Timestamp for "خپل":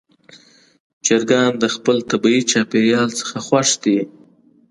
1.75-1.97